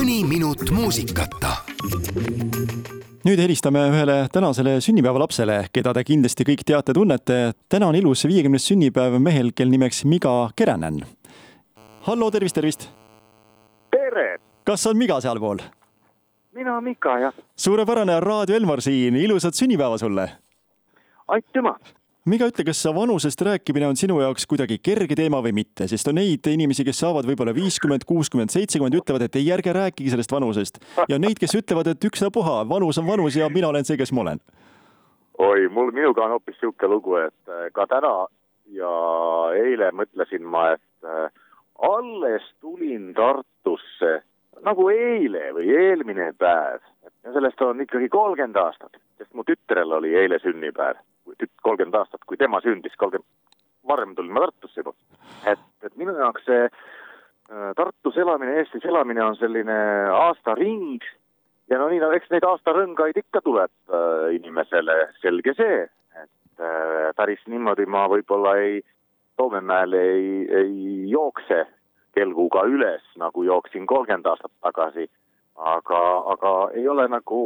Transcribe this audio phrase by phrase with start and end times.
[0.00, 1.50] mõni minut muusikata.
[3.24, 7.52] nüüd helistame ühele tänasele sünnipäevalapsele, keda te kindlasti kõik teate-tunnete.
[7.68, 11.04] täna on ilus viiekümnes sünnipäev mehel, kel nimeks Miga Keränen.
[12.06, 12.88] hallo, tervist, tervist!
[13.90, 15.58] tere, kas on Miga sealpool?
[16.54, 20.30] mina Mika jah, suurepärane, Raadio Elmar siin, ilusat sünnipäeva sulle!
[21.28, 21.76] aitüma.
[22.28, 26.18] Miga, ütle, kas vanusest rääkimine on sinu jaoks kuidagi kerge teema või mitte, sest on
[26.20, 30.76] neid inimesi, kes saavad võib-olla viiskümmend, kuuskümmend, seitsekümmend, ütlevad, et ei, ärge rääkige sellest vanusest.
[31.08, 34.20] ja neid, kes ütlevad, et ükstapuha, vanus on vanus ja mina olen see, kes ma
[34.26, 34.44] olen.
[35.38, 38.12] oi, mul, minuga on hoopis niisugune lugu, et äh, ka täna
[38.76, 38.94] ja
[39.56, 41.32] eile mõtlesin ma, et äh,
[41.88, 44.18] alles tulin Tartusse
[44.60, 46.84] nagu eile või eelmine päev.
[47.24, 51.00] ja sellest on ikkagi kolmkümmend aastat, sest mu tütrel oli eile sünnipäev
[51.62, 53.28] kolmkümmend aastat, kui tema sündis, kolmkümmend,
[53.88, 54.92] varem tulin ma Tartusse juba.
[55.46, 59.78] et, et minu jaoks see äh, Tartus elamine, Eestis elamine on selline
[60.14, 61.02] aastaring
[61.70, 65.84] ja no nii, no eks neid aastarõngaid ikka tuleb äh, inimesele, selge see,
[66.22, 68.80] et äh, päris niimoodi ma võib-olla ei,
[69.40, 71.62] Toomemäel ei, ei jookse
[72.12, 75.06] kelguga üles, nagu jooksin kolmkümmend aastat tagasi,
[75.56, 76.02] aga,
[76.34, 77.40] aga ei ole nagu,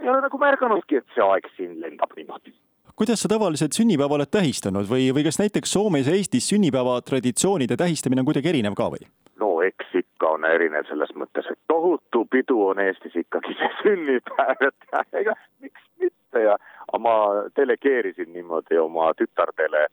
[0.00, 2.56] ei ole nagu märganudki, et see aeg siin lendab niimoodi
[2.96, 7.76] kuidas sa tavaliselt sünnipäeva oled tähistanud või, või kas näiteks Soomes ja Eestis sünnipäeva traditsioonide
[7.76, 9.06] tähistamine on kuidagi erinev ka või?
[9.40, 14.68] no eks ikka on erinev selles mõttes, et tohutu pidu on Eestis ikkagi see sünnipäev,
[14.68, 16.56] et ega miks mitte ja
[16.98, 17.16] ma
[17.56, 19.86] delegeerisin niimoodi oma tütardele,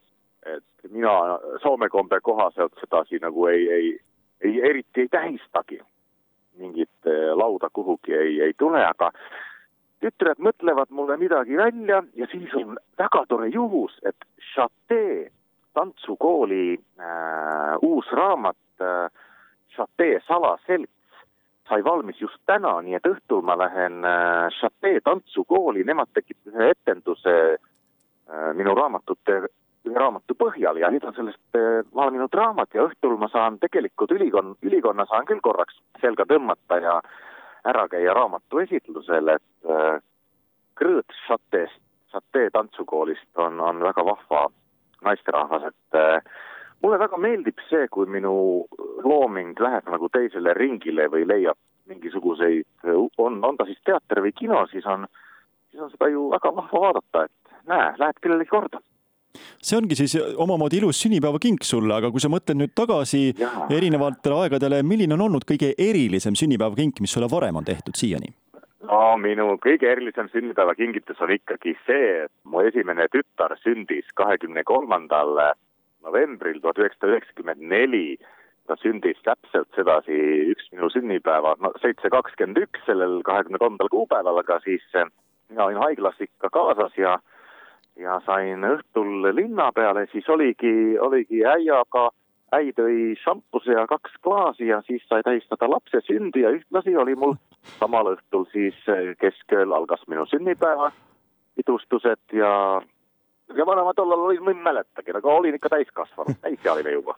[0.56, 3.89] et mina Soome kombe kohaselt sedasi nagu ei, ei,
[4.41, 5.81] ei eriti ei tähistagi.
[6.59, 9.11] mingit eh, lauda kuhugi ei, ei tule, aga
[10.03, 14.16] tütred mõtlevad mulle midagi välja ja siis on väga tore juhus, et
[14.53, 15.31] Chate
[15.73, 19.11] tantsukooli äh, uus raamat äh,
[19.75, 20.91] Chate salaselts
[21.69, 26.72] sai valmis just täna, nii et õhtul ma lähen äh, Chate tantsukooli, nemad tegid ühe
[26.73, 29.41] etenduse äh, minu raamatute,
[29.85, 34.16] ühe raamatu põhjal ja nüüd on sellest äh, valminud raamat ja õhtul ma saan tegelikult
[34.16, 37.18] ülikon-, ülikonna saan küll korraks selga tõmmata ja äh,
[37.68, 40.02] ära käia raamatu esitlusel, et äh,
[40.80, 41.81] Krõõt Šatest,
[42.14, 44.47] Šatee tantsukoolist on, on väga vahva
[45.06, 46.22] naisterahvas, et äh,
[46.84, 48.34] mulle väga meeldib see, kui minu
[49.03, 51.59] looming läheb nagu teisele ringile või leiab
[51.90, 52.68] mingisuguseid,
[53.18, 55.08] on, on ta siis teater või kino, siis on,
[55.72, 58.81] siis on seda ju väga vahva vaadata, et näe, läheb kellelegi korda
[59.62, 63.51] see ongi siis omamoodi ilus sünnipäevakink sulle, aga kui sa mõtled nüüd tagasi ja.
[63.69, 68.34] erinevatele aegadele, milline on olnud kõige erilisem sünnipäevakink, mis sulle varem on tehtud siiani?
[68.90, 75.35] no minu kõige erilisem sünnipäevakingitus on ikkagi see, et mu esimene tütar sündis kahekümne kolmandal
[76.06, 78.17] novembril tuhat üheksasada üheksakümmend neli.
[78.69, 80.16] ta sündis täpselt sedasi
[80.53, 84.85] üks minu sünnipäeva, no seitse kakskümmend üks sellel kahekümne kolmandal kuupäeval, aga siis
[85.50, 87.16] mina olin haiglas ikka kaasas ja
[87.99, 92.09] ja sain õhtul linna peale, siis oligi, oligi äiaga,
[92.55, 97.15] äi tõi šampuse ja kaks klaasi ja siis sai tähistada lapse sündi ja ühtlasi oli
[97.15, 97.35] mul
[97.81, 98.77] samal õhtul siis
[99.21, 100.91] keskööl algas minu sünnipäeva
[101.59, 102.81] pidustused ja
[103.57, 107.17] ja vanema tollal olin, ma ei mäletagi, aga olin ikka täiskasvanu, täisealine juba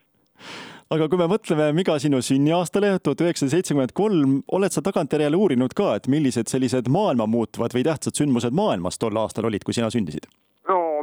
[0.91, 5.75] aga kui me mõtleme, Miga, sinu sünniaastale, tuhat üheksasada seitsekümmend kolm, oled sa tagantjärele uurinud
[5.77, 9.91] ka, et millised sellised maailma muutvad või tähtsad sündmused maailmas tol aastal olid, kui sina
[9.93, 10.27] sündisid?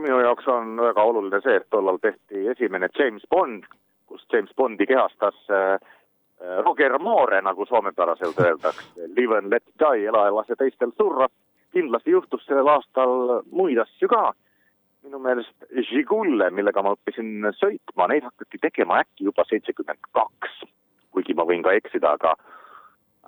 [0.00, 3.64] Minu jaoks on väga oluline see, et tollal tehti esimene James Bond,
[4.06, 5.75] kus James Bondi kehastas äh,
[6.41, 11.28] äh Roger Moore, nagu soomepäraselt öeldakse, live and let die, ela ja lase teistel surra.
[11.72, 14.32] kindlasti juhtus sellel aastal muid asju ka.
[15.03, 20.64] minu meelest Žigulle, millega ma õppisin sõitma, neid hakati tegema äkki juba seitsekümmend kaks,
[21.12, 22.34] kuigi ma võin ka eksida, aga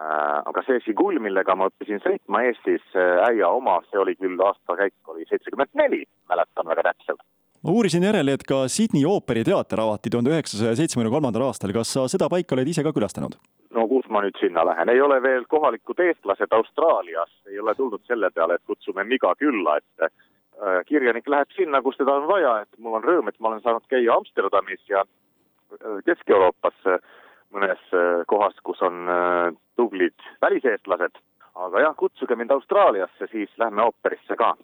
[0.01, 5.27] aga see Žigul, millega ma õppisin sõitma Eestis, äia oma, see oli küll, aastakäik oli
[5.29, 7.21] seitsekümmend neli, mäletan väga täpselt.
[7.63, 12.07] ma uurisin järele, et ka Sydney ooperiteater avati tuhande üheksasaja seitsmekümne kolmandal aastal, kas sa
[12.09, 13.37] seda paika oled ise ka külastanud?
[13.77, 18.03] no kus ma nüüd sinna lähen, ei ole veel kohalikud eestlased Austraalias, ei ole tulnud
[18.09, 22.61] selle peale, et kutsume Miga külla, et äh, kirjanik läheb sinna, kus teda on vaja,
[22.65, 26.79] et mul on rõõm, et ma olen saanud käia Amsterdamis ja äh, Kesk-Euroopas.
[26.87, 27.19] äh,
[27.55, 31.19] mõnes äh, kohas, kus on äh, tublid väliseestlased.
[31.61, 34.55] aga jah, kutsuge mind Austraaliasse, siis lähme ooperisse ka.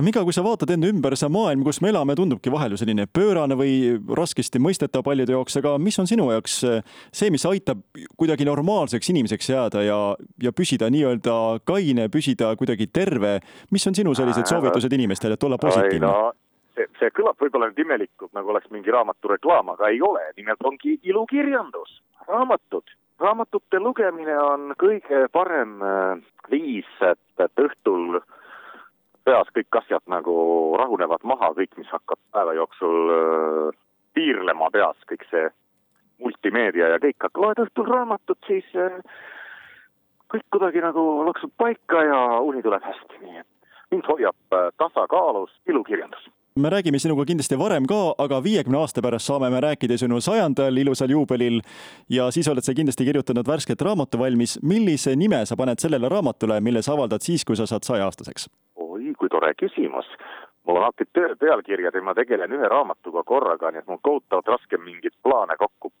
[0.00, 3.04] Miga, kui sa vaatad enda ümber, see maailm, kus me elame, tundubki vahel ju selline
[3.10, 6.80] pöörane või raskesti mõistetav paljude jaoks, aga mis on sinu jaoks äh,
[7.12, 7.82] see, mis aitab
[8.16, 9.98] kuidagi normaalseks inimeseks jääda ja,
[10.42, 11.36] ja püsida nii-öelda
[11.68, 13.38] kaine, püsida kuidagi terve,
[13.70, 16.06] mis on sinu sellised soovitused inimestele, et olla positiivne?
[16.06, 16.32] No
[16.80, 20.64] see, see kõlab võib-olla nüüd imelikult, nagu oleks mingi raamatu reklaam, aga ei ole, nimelt
[20.64, 21.99] ongi ilukirjandus
[22.30, 28.20] raamatud, raamatute lugemine on kõige parem äh, viis, et, et õhtul
[29.24, 30.34] peas kõik asjad nagu
[30.80, 33.80] rahunevad maha, kõik, mis hakkab päeva jooksul äh,
[34.16, 35.48] piirlema peas, kõik see
[36.20, 38.98] multimeedia ja kõik, aga loed õhtul raamatut, siis äh,
[40.32, 45.54] kõik kuidagi nagu loksub paika ja uni tuleb hästi, nii et mind hoiab äh, tasakaalus
[45.68, 50.20] ilukirjandus me räägime sinuga kindlasti varem ka, aga viiekümne aasta pärast saame me rääkida sinu
[50.20, 51.60] sajandal ilusal juubelil
[52.10, 54.58] ja siis oled sa kindlasti kirjutanud värsket raamatu valmis.
[54.62, 58.50] millise nime sa paned sellele raamatule, mille sa avaldad siis, kui sa saad sajaaastaseks?
[58.76, 60.06] oi, kui tore küsimus.
[60.66, 64.48] mul on alati töö pealkirjad ja ma tegelen ühe raamatuga korraga, nii et mul kohutavalt
[64.48, 65.92] raske mingeid plaane kokku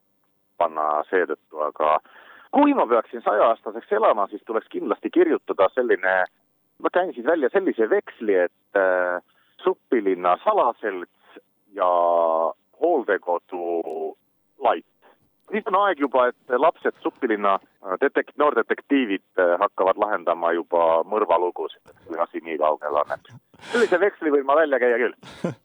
[0.58, 2.00] panna seetõttu, aga
[2.50, 6.24] kui ma peaksin sajaaastaseks elama, siis tuleks kindlasti kirjutada selline,
[6.82, 9.22] ma käin siis välja sellise veksli, et äh,
[9.64, 11.40] Suppilinna salaselts
[11.76, 11.88] ja
[12.80, 14.16] hooldekodu
[14.64, 14.86] lait.
[15.50, 17.56] nüüd on aeg juba, et lapsed Suppilinna
[18.02, 23.32] detek-, noordetektiivid äh, hakkavad lahendama juba mõrvalugusid, see asi nii kaugel on, et
[23.72, 25.16] sellise veksli võin ma välja käia küll.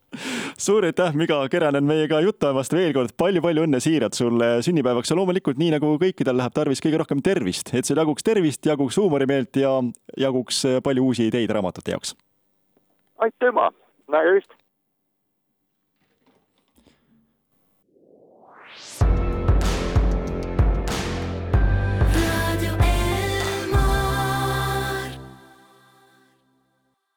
[0.65, 3.11] Suur aitäh, Miga Keränen, meiega juttu ajamast veel kord.
[3.19, 7.21] Palju,, palju-palju õnne siiralt sulle sünnipäevaks ja loomulikult nii nagu kõikidel läheb tarvis kõige rohkem
[7.25, 9.73] tervist, et sul jaguks tervist, jaguks huumorimeelt ja
[10.17, 12.15] jaguks palju uusi ideid raamatute jaoks.
[13.27, 13.69] aitüma,
[14.07, 14.45] na ir